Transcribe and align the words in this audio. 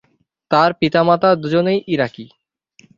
তার 0.51 0.69
পিতা-মাতা 0.73 1.29
দু’জনেই 1.35 1.79
ইরাকি। 1.87 2.25